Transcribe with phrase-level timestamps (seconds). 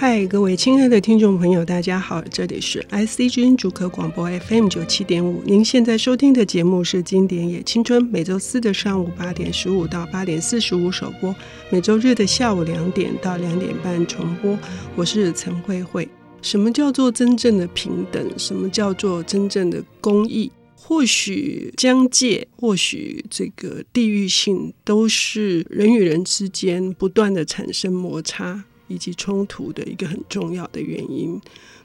[0.00, 5.42] 嗨，各位亲爱的听众朋友，大家好，这里是 ICG 主客广播 FM 九七点五。
[5.44, 11.34] 您现在收听的节目是《经典也青春》，每周四的上午八点十五到八点四十五首播，
[11.68, 14.56] 每周日的下午两点到两点半重播。
[14.94, 16.08] 我是陈慧慧。
[16.42, 18.24] 什么叫做真正的平等？
[18.38, 20.52] 什么叫做真正的公义？
[20.76, 31.40] 或许疆界，或许这个地域性，都是人与人之间不断的产生摩擦以及冲突的一个很重要的原因。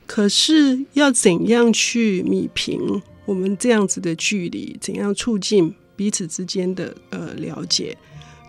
[0.07, 4.77] 可是要怎样去弭平我们这样子的距离？
[4.81, 7.95] 怎样促进彼此之间的呃了解？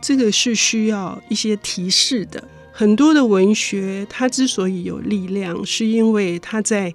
[0.00, 2.42] 这个是需要一些提示的。
[2.72, 6.92] 很多的文学，它之所以有力量，是因为它在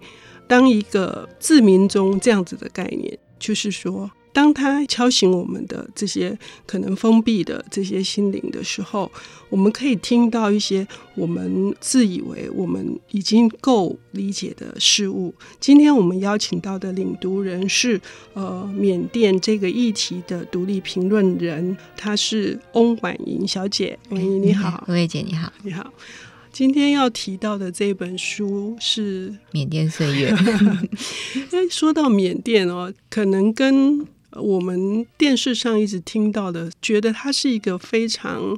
[0.47, 4.11] 当一个自民中这样子的概念，就是说。
[4.39, 9.11] 当他敲醒我们的这些可能封闭的这些心灵的时候，
[9.49, 15.35] 我们可以听到一些我们自以为我们已经够理解的事物。
[15.59, 17.99] 今天我们邀请到的领读人是
[18.31, 23.99] 呃缅甸这个议题的独立评论人，她是翁婉莹小姐。
[24.11, 25.91] 婉莹你好，慧慧姐你好，你好。
[26.53, 30.31] 今天要提到的这本书是《缅甸岁月》。
[31.69, 38.57] 说到缅甸哦，可能跟我们电视上一直听到的，觉得它是一个非常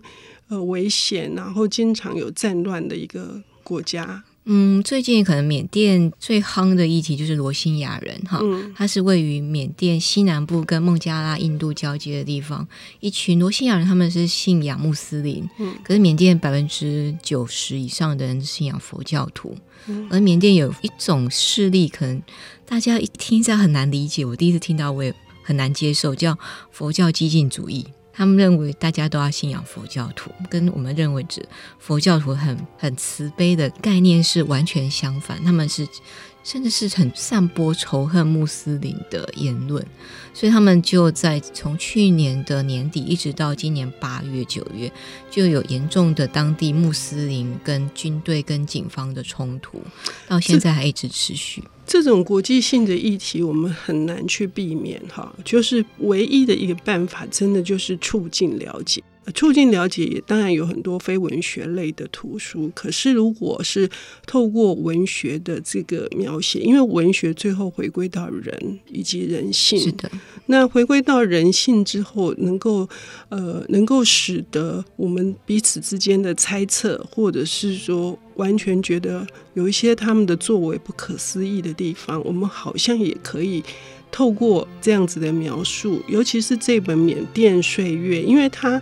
[0.49, 4.23] 呃危险，然后经常有战乱的一个国家。
[4.45, 12.67] 嗯，最近可能缅甸最夯的议题就是罗兴亚人哈，嗯、它是位于缅甸西南部跟孟加拉、印度交接的地方。
[12.99, 19.55] 一群罗兴亚人，他们是信仰穆斯林，嗯、可是缅甸百分之九十以上的人信仰佛教徒。
[19.87, 22.19] 嗯、而缅甸有一种势力，可能
[22.65, 24.25] 大家一听一下很难理解。
[24.25, 25.13] 我第一次听到，我也。
[25.43, 26.37] 很难接受，叫
[26.71, 27.87] 佛教激进主义。
[28.13, 31.47] 他们认为大家都要信仰佛教徒，跟我们认为只
[31.79, 35.43] 佛教徒很很慈悲的概念是完全相反。
[35.43, 35.87] 他们是。
[36.43, 39.85] 甚至是很散播仇恨穆斯林的言论，
[40.33, 44.91] 所以他们就在从去年的年底一直到今年八月、九月，
[45.29, 49.81] 就有严重的当地穆斯林跟军队跟警方的冲突，
[50.27, 51.63] 到现在还一直持续。
[51.85, 59.03] 这，这种国际性的议题，我们很难去避免哈，就是唯一的一个办法，真的就是促进了解。
[59.35, 63.87] 促进了解也当然有很多非文学类的图书，可是如果是
[64.25, 70.09] 透过文学的这个描写，因为文学最后回归到人以及人性，是的。
[70.47, 72.89] 那回归到人性之后，能够
[73.29, 83.63] 呃能够使得我们彼此之间的猜测，或者是说完全觉得有一些他们的作为不可思议的地方，我们好像也可以
[84.11, 88.81] 透过这样子的描述，尤其是这本《缅甸岁月》，因为它。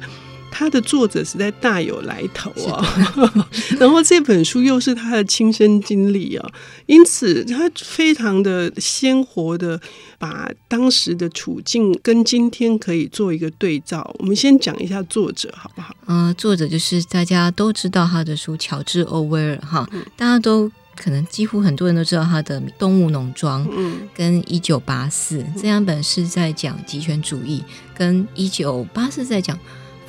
[0.60, 2.86] 他的作者实在大有来头啊，
[3.80, 6.52] 然后这本书又是他的亲身经历啊，
[6.86, 9.80] 因此他非常的鲜活的
[10.18, 14.14] 把当时的处境跟今天可以做一个对照。
[14.20, 15.96] 我们先讲一下作者好不好？
[16.08, 27.64] 嗯、呃，作者就是大家都知道他的书，乔治·欧威尔哈，大家都可能几乎很多人都知道他的《动物农庄》嗯，跟《一九八四》这两本是在讲极权主义，
[27.96, 29.58] 跟《一九八四》在讲。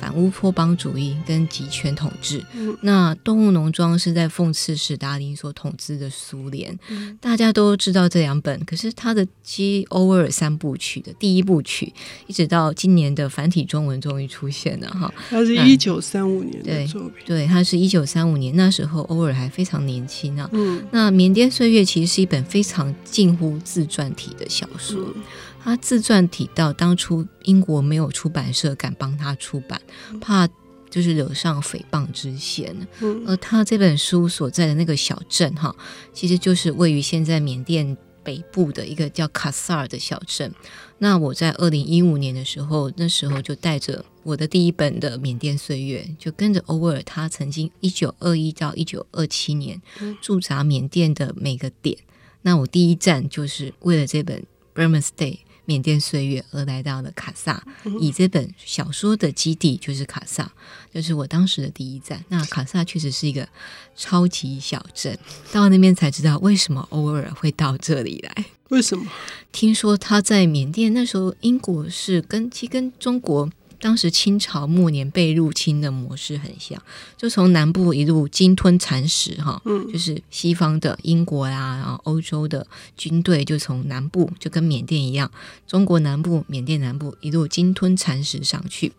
[0.01, 6.75] 反乌托邦主义跟集权统治，嗯、那《动物农庄》是在讽刺史达林所统治的苏联。
[6.89, 11.93] 嗯、大家都知道这两本，可是他的《基欧威尔三部曲》的第一部曲，
[12.25, 15.13] 一直到今年的繁体中文终于出现了哈。
[15.29, 20.49] 它是一九三五年的作品，对，他是一九三五年，那时候欧威尔还非常年轻啊。
[20.51, 24.99] 嗯，那《缅甸岁月》其实是一本非常近乎自传体的小说。
[25.15, 25.21] 嗯
[25.63, 29.81] 他自传提到，当初英国没有出版社敢帮他出版，
[30.19, 30.47] 怕
[30.89, 32.75] 就是惹上诽谤之嫌。
[32.99, 35.73] 嗯，而他这本书所在的那个小镇，哈，
[36.11, 40.53] 其实就是位于现在缅甸北部的一个叫卡萨尔的小镇。
[40.97, 49.81] 那我在二零一五年的时候，那时候就带着我的第一本的《缅甸岁月》，就跟着欧威尔，他曾经一九二一到一九二七年
[50.21, 51.97] 驻扎缅甸的每个点。
[52.41, 54.43] 那我第一站就是为了这本
[54.79, 55.33] 《Burma Stay》。
[55.71, 57.63] 缅甸岁月而来到了卡萨，
[58.01, 60.51] 以这本小说的基地就是卡萨，
[60.93, 62.21] 就是我当时的第一站。
[62.27, 63.47] 那卡萨确实是一个
[63.95, 65.17] 超级小镇，
[65.53, 68.45] 到那边才知道为什么偶尔会到这里来。
[68.67, 69.09] 为什么？
[69.53, 73.49] 听说他在缅甸那时候，英国是跟其实跟中国。
[73.81, 76.81] 当时清朝末年被入侵的模式很像，
[77.17, 85.29] 就从南部一路鲸吞蚕食，哈，嗯，就是西方的英国啊，然后欧洲的军队就从南部就跟缅甸一样，
[85.65, 88.93] 中国南部、缅甸南部一路鲸吞蚕食上去。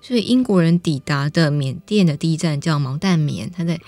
[0.00, 3.78] 所以英国人抵达的缅甸的第一站叫毛淡棉，他在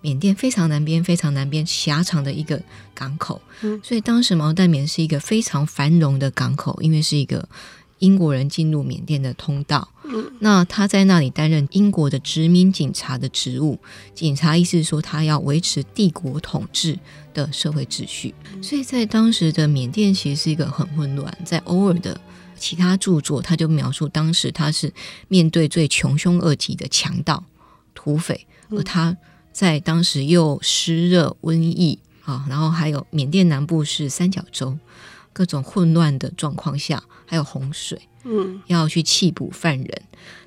[0.00, 2.60] 缅甸非常南边、非常南边狭长的一个
[2.92, 7.48] 港口，嗯、所以当时毛淡棉是一个非常繁荣的港口，因为是一个
[8.02, 9.88] 英国人进入缅甸的通道。
[10.04, 13.78] 嗯、那他在那里担任英国的殖民警察的职务，
[14.14, 16.98] 警察意思是说他要维持帝国统治
[17.32, 21.36] 的社会秩序，所以在当时的缅甸其实是一个很混乱。
[21.44, 22.20] 在偶尔的
[22.58, 24.92] 其他著作，他就描述当时他是
[25.28, 27.42] 面对最穷凶恶极的强盗、
[27.94, 29.16] 土匪，而他。
[29.54, 34.78] 在当时又湿热、瘟疫啊，然后还有缅甸南部是三角洲，
[35.32, 40.02] 各种混乱的状况下，还有洪水，嗯，要去弃捕犯人。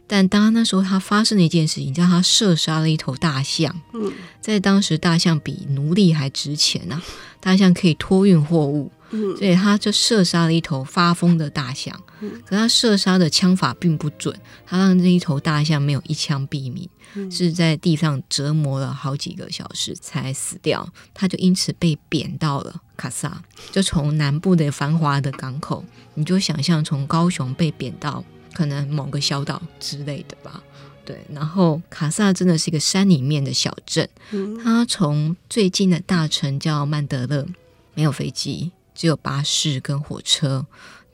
[0.07, 3.75] 但当那时候他发生了一件事情，叫他射杀了一头大象。
[3.93, 7.01] 嗯，在当时大象比奴隶还值钱啊，
[7.39, 8.91] 大象可以托运货物。
[9.09, 11.99] 嗯，所以他就射杀了一头发疯的大象。
[12.21, 14.33] 嗯，可他射杀的枪法并不准，
[14.65, 20.87] 他让这一头大象没有一枪毙命，嗯，是在地上折磨了好几个小时才死掉。
[21.13, 25.83] 他就因此被贬到了卡萨，就从南部的繁华的港口，
[26.13, 28.23] 你就想象从高雄被贬到
[28.53, 30.63] 可能某个小岛之类的吧。
[31.03, 37.45] 对，然后卡萨真的是一个山里面的小镇，嗯，他从最近的大城叫曼德勒，
[37.93, 38.71] 没有飞机。
[38.95, 40.65] 只有巴士跟火车，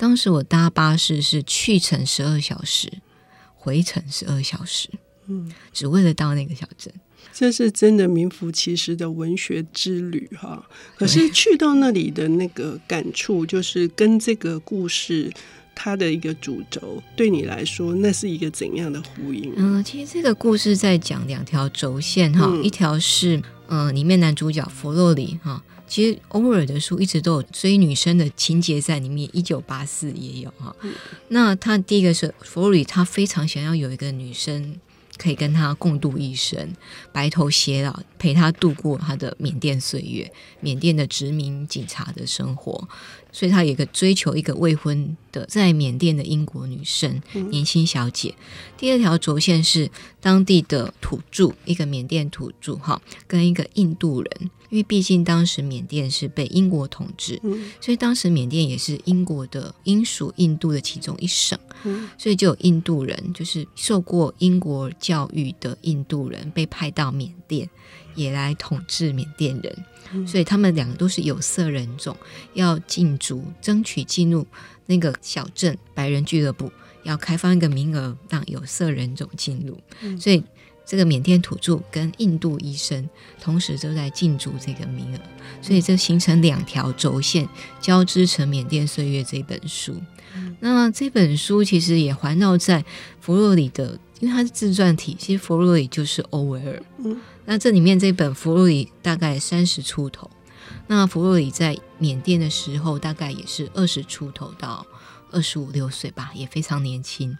[0.01, 2.91] 当时我搭巴士是去程十二小时，
[3.53, 4.89] 回程十二小时，
[5.27, 6.91] 嗯，只为了到那个小镇。
[7.31, 10.67] 这是真的名副其实的文学之旅哈。
[10.95, 15.31] 可是去到那里的那个感触，就是跟这个故事
[15.75, 19.53] 它的一个主轴，对你来说，那是一个怎样的呼应？
[19.55, 23.37] 嗯，其实这个故事在讲两条轴线哈，嗯、一条是
[23.67, 25.63] 嗯、呃，里面男主角佛洛里哈。
[25.91, 30.73] 其实欧尔的书一直都有追女生的情节在里面，一九八四也有哈。
[31.27, 34.77] 那他第一个是弗洛里，他非常想要有一个女生
[35.17, 36.73] 可以跟他共度一生，
[37.11, 42.87] 白头偕老，陪他度过他的缅甸岁月，缅甸的殖民警察的生活。
[43.31, 48.35] 所以他有一个追求一个未婚的在缅甸的英国女生，年轻小姐。
[48.37, 48.43] 嗯、
[48.77, 49.89] 第二条轴线是
[50.19, 54.51] 当地的土著，一个缅甸土著哈，跟一个印度人。
[54.69, 67.69] 因为毕竟当时缅甸是被英国统治，嗯、所以当时缅甸也是英国的英属印度的其中一省，嗯、所以就有印度人，就是受过英国教育的印度人被派到缅甸，
[68.15, 72.15] 也来统治缅甸人，嗯、所以他们两个都是有色人种，
[72.53, 74.45] 要进驻，争取进入
[74.85, 76.71] 那个小镇白人俱乐部，
[77.03, 80.43] 要开放一个名额让有色人种进入，嗯、所以。
[80.91, 83.09] 这个缅甸土著跟印度医生
[83.39, 85.19] 同时都在竞逐这个名额，
[85.61, 87.47] 所以这形成两条轴线
[87.79, 89.95] 交织成《缅甸岁月》这本书。
[90.59, 92.83] 那这本书其实也环绕在
[93.21, 96.83] 弗洛里的，因为它是自传体，其实弗洛里就是欧维尔。
[97.45, 100.29] 那这里面这本弗洛里大概三十出头，
[100.87, 104.85] 那弗洛里在缅甸的时候大概也是二十出头到
[105.31, 107.37] 二十五六岁吧，也非常年轻。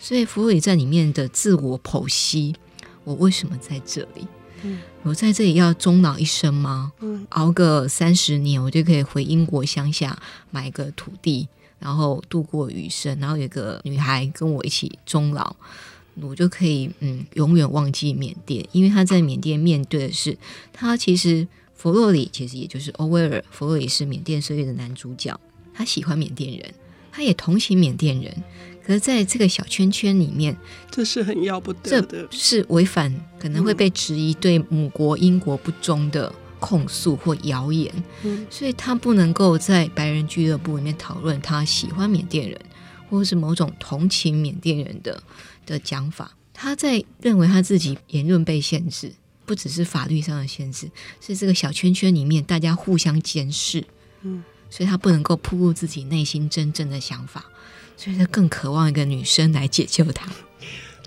[0.00, 2.56] 所以弗洛里在里面的自我剖析。
[3.06, 4.26] 我为什么在这里？
[4.62, 6.92] 嗯，我在这里要终老一生吗？
[6.98, 10.20] 嗯，熬个三十年，我就可以回英国乡下
[10.50, 11.46] 买个土地，
[11.78, 15.54] 然后度过余生，然后有个女孩跟我一起终老，
[16.20, 20.36] 我就可以嗯永远忘记缅甸，因为他在缅甸面对的是
[20.72, 25.38] 他其实佛洛里其实也就是欧威尔，佛洛里是缅甸岁月的男主角，
[25.72, 26.74] 他喜欢缅甸人，
[27.12, 28.34] 他也同情缅甸人。
[28.86, 30.56] 可是在这个小圈圈里面，
[30.92, 42.56] 这是很要不得的，这是违反可能会被质疑对母国英国不忠的控诉或谣言，嗯，所以他不能够在白人俱乐部里面讨论他喜欢缅甸人，
[43.10, 45.20] 或者是某种同情缅甸人的
[45.66, 46.36] 的讲法。
[46.54, 49.12] 他在认为他自己言论被限制，
[49.44, 50.88] 不只是法律上的限制，
[51.20, 53.84] 是这个小圈圈里面大家互相监视，
[54.22, 57.44] 嗯，所以他不能够暴露自己内心真正的想法。
[57.96, 60.30] 所以他更渴望一个女生来解救他。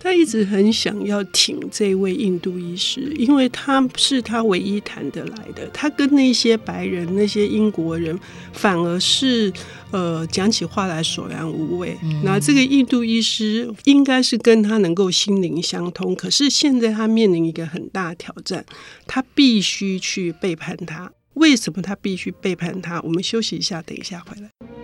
[0.01, 5.67] 他一直很想要挺这位印度医师，因为他是他唯一谈得来的。
[5.74, 8.17] 他跟那些白人、那些英国人，
[8.53, 9.51] 反而是
[9.91, 11.98] 呃讲起话来索然无味。
[12.01, 18.65] 嗯、那这个印度医师应该是跟他能够心灵相通，可是现在他面临一个很大的挑战，
[19.05, 21.12] 他必须去背叛他。
[21.34, 23.01] 为什么他必须背叛他？
[23.01, 24.78] 我们休息一下，等一下回来。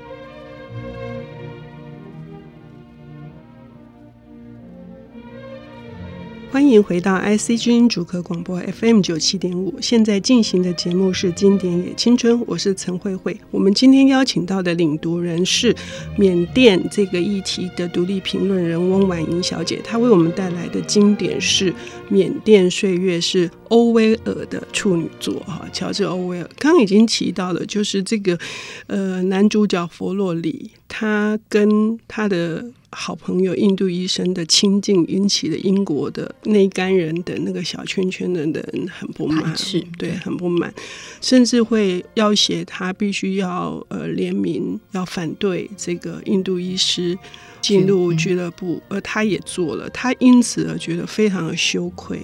[6.52, 13.38] 欢迎回到 IC 之音主客广播 FM 九七点五，现在进行的节目是《经典也青春》，我是陈慧慧。
[13.52, 15.75] 我们今天邀请到的领读人是
[16.18, 21.72] 缅甸这个议题的独立评论人翁婉莹小姐，她为我们带来的经典是
[22.10, 25.68] 《缅甸岁月》，是欧威尔的处女作哈。
[25.74, 28.40] 乔治·欧威尔刚刚已经提到了，就是这个
[28.88, 32.72] 呃男主角佛洛里，他跟他的。
[32.98, 39.54] 好朋友印度医生的亲近引起了英国的内干人的那个小圈圈的人很不满，
[39.98, 40.74] 对，很不满，
[41.20, 47.20] 甚至会要挟他必须要呃联名，要反对这个印度医师
[47.60, 52.22] 进入俱乐部，而他也做了，他因此而觉得非常的羞愧，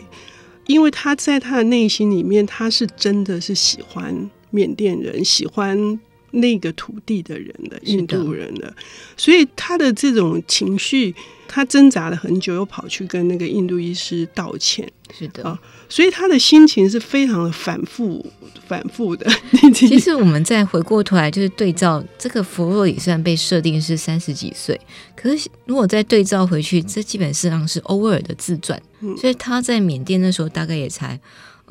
[0.68, 6.00] 因为他在他的内心里面，他是真的是喜欢缅甸人，喜欢。
[6.32, 8.74] 那个土地的人的印度人的，
[9.16, 11.14] 所以他的这种情绪，
[11.48, 14.90] 他挣扎了很久，又跑去跟那个印度医师道歉。
[15.14, 15.60] 是的啊，
[15.90, 18.26] 所以他的心情是非常的反复、
[18.66, 19.30] 反复的。
[19.74, 24.80] 其实我们再回过头来，就是对照这个佛洛里，虽然被设定是三十几岁，
[25.18, 31.20] 可是如果再对照回去，这基本上是欧威尔的自传，嗯，所以他在缅甸那时候大概也才。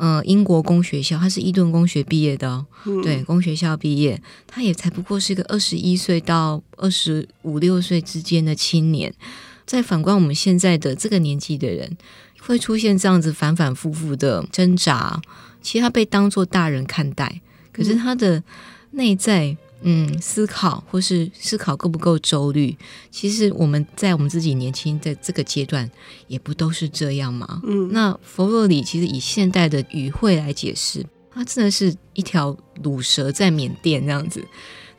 [0.00, 9.12] 呃，英国公学校，他是伊顿公学毕业的哦，嗯、对，公学校毕业，他也才不过是一个二十一岁到二十五六岁之间的青年。
[9.66, 11.98] 再反观我们现在的这个年纪的人，
[12.40, 15.20] 会出现这样子反反复复的挣扎，
[15.60, 18.42] 其实他被当作大人看待，可是他的
[18.92, 19.56] 内在。
[19.82, 22.76] 嗯，思考或是思考够不够周虑？
[23.10, 25.90] 其实我们在我们自己年轻的这个阶段，
[26.26, 27.62] 也不都是这样吗？
[27.64, 34.44] 嗯，那佛洛里其实以现代的语汇来解释，他真的是一条卤蛇在缅甸这样子。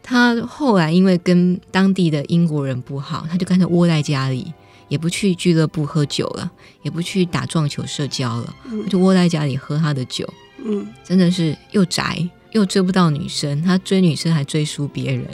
[0.02, 4.52] 他后来因为跟当地的英国人不好，他就干脆窝在家里，
[4.88, 10.28] 也不去俱乐部喝酒了，也不去打撞球社交了，他就窝在家里喝他的酒。
[10.64, 12.28] 嗯，真的是又宅。
[12.52, 15.26] 又追不到女生，他追女生还追输别人，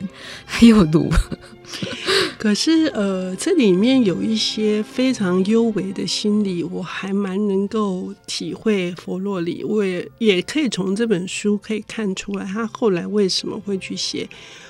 [0.45, 1.09] 还有毒。
[2.39, 8.93] 可是，呃，这里面有一些非常幽微的心理，我还蛮能够体会。
[8.95, 14.27] 佛洛里，我也也可以从这本书可以看出来，他后来为什么会去写。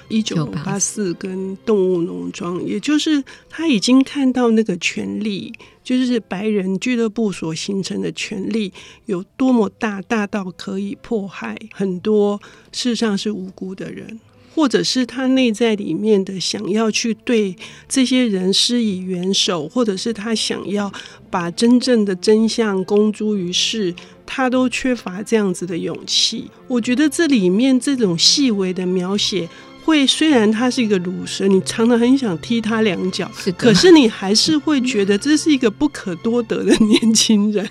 [0.10, 5.52] 一九八四跟动物农庄，也就是他已经看到那个权力，
[5.84, 8.72] 就是白人俱乐部所形成的权力
[9.06, 14.18] 有多么大，大到可以迫害很多事实上是无辜的人，
[14.58, 17.56] 或者是他内在里面的想要去对
[17.88, 20.92] 这些人施以援手，或者是他想要
[21.30, 23.94] 把真正的真相公诸于世，
[24.26, 26.50] 他都缺乏这样子的勇气。
[26.68, 29.48] 我觉得这里面这种细微的描写。
[29.86, 37.70] 会，虽然他是一个鲁蛇，你常常很想踢他两脚，是可是你还是会觉得这是一个不可多得的年轻人。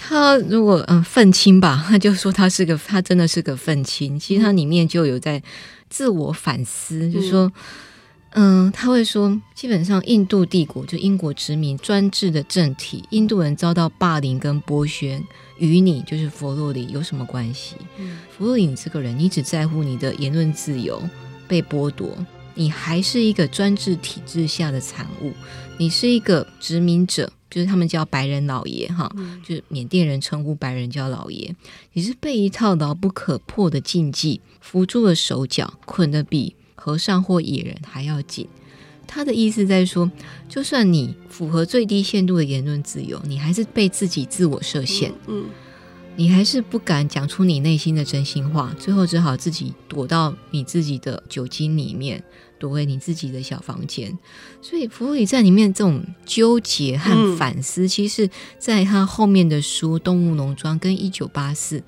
[0.00, 4.18] 他如果嗯愤青吧，他就说他是个，他真的是个愤青。
[4.18, 5.42] 其实他里面就有在
[5.88, 7.52] 自我反思，嗯、就是说，
[8.30, 15.22] 嗯，他会说，基本上印度帝国就英国殖民专制的政体，印度人遭到霸凌跟剥削。
[15.58, 17.74] 与你就是佛洛里有什么关系？
[17.98, 21.02] 嗯、佛洛里，你这个人，你只在乎你的言论自由
[21.48, 22.16] 被剥夺，
[22.54, 25.32] 你还是一个专制体制下的产物，
[25.76, 31.54] 你是一个殖民者，就是他们叫白人老爷哈，嗯、就是缅甸人称呼白人叫老爷，
[31.92, 38.46] 你是被一套牢不可破的禁忌扶住了手脚，捆得比和尚或野人还要紧。
[39.06, 40.10] 他的意思在说，
[40.50, 45.50] 就算你符合最低限度的言论自由，你还是被自己自我设限，嗯，嗯，
[46.16, 52.22] 你还是不敢讲出你内心的真心话，最后只好自己躲到你自己的酒精里面，
[52.58, 54.16] 躲回你自己的小房间。
[54.60, 61.78] 所以佛洛里在里面这种纠结和反思，嗯、其实在他后面的书《动物农庄》跟《一九八四》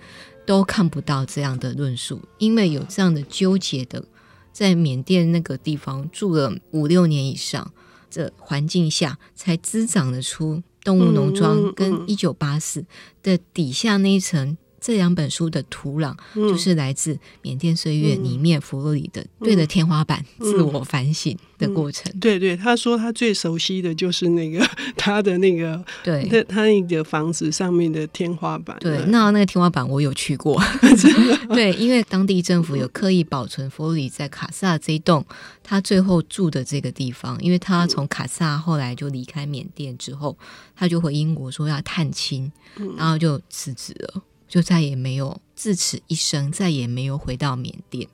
[0.46, 4.04] 都看不到这样的论述，因为有这样的纠结的。
[4.52, 7.72] 在缅甸那个地方住了五六年以上，
[8.10, 12.80] 这环境下才滋长得出《动物农庄》跟《一九八四》
[13.22, 14.58] 的底下那一层。
[14.80, 22.10] 这两本书的土壤，就是来自《缅甸岁月》里面佛洛里的对着天花板自我反省的过程。
[22.18, 28.76] 对对，他说他最熟悉的就是那个 他的那个对，他他那个房子上面的天花板。
[28.80, 30.60] 对，那那个天花板我有去过。
[31.54, 35.24] 对，因为当地政府有刻意保存佛洛里在卡萨这一栋
[35.62, 40.36] 他最后住的这个地方，因为他从卡萨后来就离开缅甸之后，
[40.74, 42.50] 他就回英国说要探亲，
[42.96, 44.22] 然后就辞职了。
[44.50, 48.06] 就再也没有自此一生再也没有回到缅甸。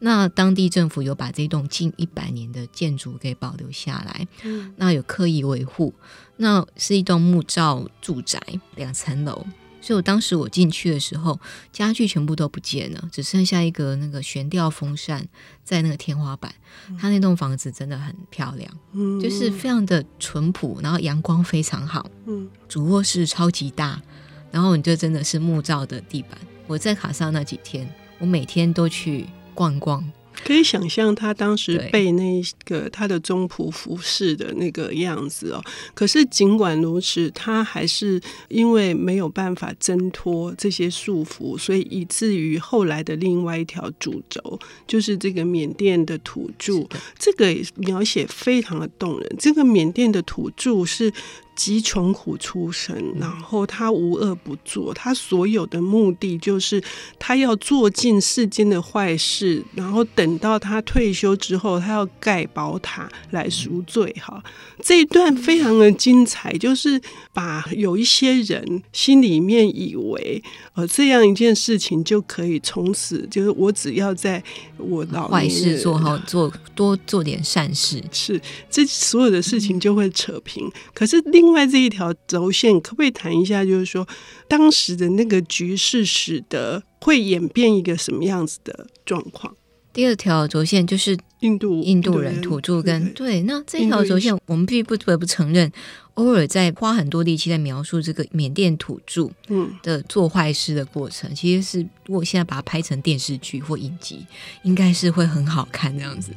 [0.00, 5.92] 那当地政府有把这栋近一百年的建筑给保留下来，嗯、那有刻意维护。
[6.36, 8.40] 那是一栋木造住宅，
[8.76, 9.44] 两层楼。
[9.80, 11.40] 所以我当时我进去的时候，
[11.72, 15.26] 家具全部都不见了，只剩下一个那个悬吊风扇
[15.64, 16.52] 在那个天花板。
[16.98, 24.02] 它那栋房子真的很漂亮，嗯，就是非常的淳朴，然后阳光非常好，嗯，主卧室超级大，
[24.50, 26.38] 然后你就真的是木造的地板。
[26.66, 27.88] 我在卡萨那几天，
[28.18, 30.04] 我每天都去逛逛。
[30.44, 35.60] 可以想象他当时被那个他的宗仆服侍的那个样子哦。
[35.94, 46.86] 可是尽管如此，他还是因为没有办法挣脱这些束缚，所以以至于后来的另外一条主轴就是这个缅甸的土著。
[47.18, 49.36] 这个描写非常的动人。
[49.40, 51.12] 这个缅甸的土著是。
[51.58, 56.80] 极穷苦出身，然后他无恶不作，他所有的目的就是
[57.18, 64.14] 他要做尽世间的坏事，然后等到他退休之后，他要盖宝塔来赎罪。
[64.24, 64.40] 哈，
[64.80, 67.00] 这一段非常的精彩，就是
[67.32, 70.40] 把有一些人心里面以为
[70.74, 74.40] 呃这样一件事情就可以从此就是我只要在
[74.76, 80.70] 我老坏事做好做多做点善事，是这所有的事情就会扯平。
[80.94, 83.64] 可是另另外这一条轴线，可不可以谈一下？
[83.64, 84.06] 就是说，
[84.46, 89.56] 当时的那个局势使得会演变一个什么样子的状况？
[89.94, 95.70] 第二条轴线就是印度印度人土著跟对，对，那这条轴线我们必须不得不承认，
[96.14, 104.26] 偶尔在花很多力气在描述这个缅甸土著嗯的做坏事的过程，其实是如果现在把它拍成电视剧或影集，
[104.64, 106.32] 应该是会很好看这样子。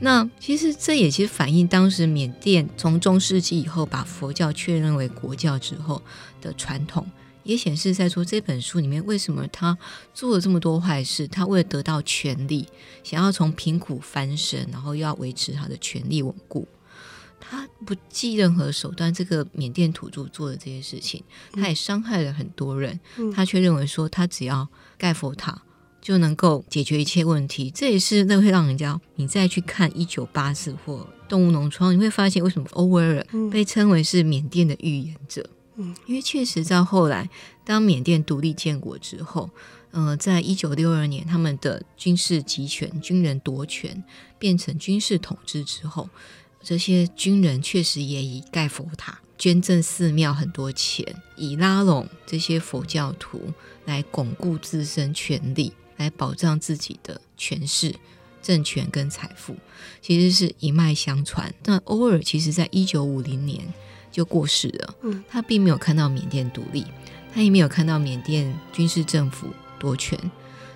[0.00, 6.00] 那其实这也其实反映当时缅甸从中世纪以后把佛教确认为国教之后
[6.40, 7.04] 的传统。
[7.44, 9.78] 也显示在说这本书里面，为什么他
[10.12, 11.28] 做了这么多坏事？
[11.28, 12.66] 他为了得到权力，
[13.02, 16.66] 想要从贫苦翻身，然后又要维持他的权力稳固，
[17.38, 19.12] 他不计任何手段。
[19.12, 21.22] 这个缅甸土著做的这些事情，
[21.52, 22.98] 他也伤害了很多人。
[23.34, 25.62] 他却认为说，他只要盖佛塔
[26.00, 27.70] 就能够解决一切问题。
[27.70, 30.96] 这也是那会让人家你再去看《一九八四》或
[31.28, 35.42] 《动物农庄》，你会发现为什么欧威尔被称为是缅甸的预言者。
[35.42, 35.50] 嗯，
[36.06, 37.28] 因为确实到后来，
[37.64, 39.50] 当缅甸独立建国之后，
[39.90, 44.04] 呃，在一九六二年，他们的军事集权、军人夺权，
[44.38, 46.08] 变成军事统治之后，
[46.62, 53.52] 这些军人确实也以盖佛塔、捐赠寺庙很多钱，以拉拢这些佛教徒
[53.84, 57.92] 来巩固自身权力，来保障自己的权势、
[58.40, 59.56] 政权跟财富，
[60.00, 61.52] 其实是一脉相传。
[61.64, 63.74] 但偶尔其实在一九五零年。
[64.14, 64.94] 就过世了。
[65.02, 66.86] 嗯，他并没有看到缅甸独立，
[67.34, 70.16] 他也没有看到缅甸军事政府夺权。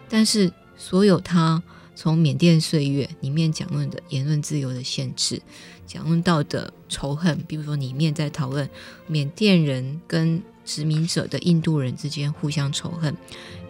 [0.08, 1.62] 但是，所有他
[1.94, 5.40] 从缅甸岁月里面讲论的言论自由的限制，
[5.86, 8.68] 讲论到的仇恨，比如说里面在讨论
[9.06, 13.16] 缅甸人跟殖民者的印度人之间互相仇恨，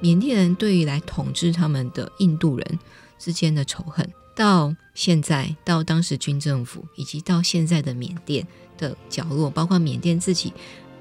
[0.00, 2.78] 缅甸人对于来统治他们的印度人
[3.18, 8.46] 之间的仇恨，到现在到当时军政府，以及到现在的缅甸。
[8.78, 10.52] 的角落，包括缅甸自己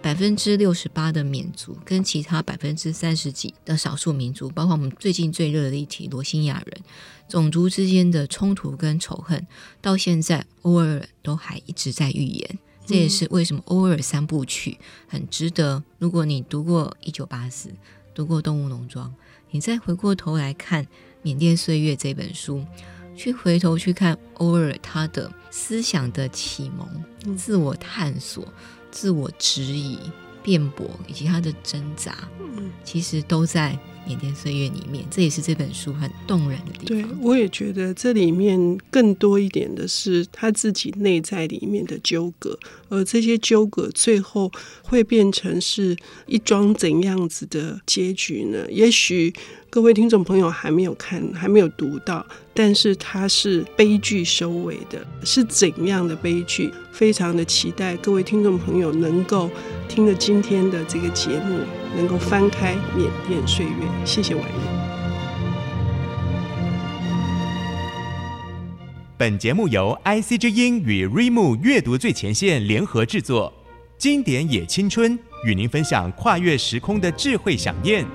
[0.01, 6.81] 百分之六十八的缅族，跟其他百分之三十几的少数民族，包括我们最近最热的议题罗兴亚人，
[7.29, 9.47] 种族之间的冲突跟仇恨，
[9.81, 12.59] 到现在欧尔都还一直在预言。
[12.85, 15.83] 这也是为什么欧尔三部曲很值得。
[15.99, 17.67] 如果你读过《一九八四》，
[18.15, 19.09] 读过《动物农庄》，
[19.51, 20.85] 你再回过头来看
[21.21, 22.63] 《缅甸岁月》这本书。
[23.17, 28.47] 去回头去看欧尔他的思想的启蒙、自我探索、
[28.91, 29.97] 自我质疑、
[30.43, 32.15] 辩驳以及他的挣扎，
[32.83, 33.77] 其实都在
[34.07, 35.03] 《缅甸岁月》里面。
[35.09, 37.09] 这也是这本书很动人的地方。
[37.09, 44.51] 对，我也觉得这里面更多一点的是他自己内在里面的纠葛，而这些纠葛最后
[44.83, 48.71] 会变成是一桩怎样子的结局呢？
[48.71, 49.33] 也许。
[49.69, 56.73] 各位听众朋友还没有看，还没有读到，但是它是悲剧收尾的，是怎样的悲剧？
[56.91, 59.49] 非常的期待各位听众朋友能够
[59.89, 61.59] 听了今天的这个节目，
[61.95, 63.71] 能够翻开《缅甸岁月》。
[64.05, 64.77] 谢谢婉仪。
[69.17, 73.53] 本节目由 IC 之音与瑞木阅读最前线联合制作，
[73.97, 78.05] 经典也青春与您分享跨越时空的智慧饗宴。